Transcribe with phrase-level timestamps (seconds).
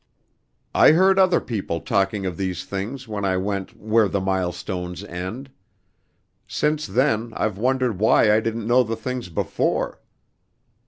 [0.73, 5.51] "I heard other people talking of these things when I went where the milestones end.
[6.47, 10.01] Since then I've wondered why I didn't know the things before.